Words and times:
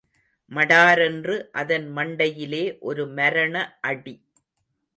மடாரென்று 0.51 1.35
அதன் 1.51 1.85
மண்டையிலே 1.95 2.63
ஒரு 2.79 3.07
மரண 3.07 3.55
அடி. 3.81 4.15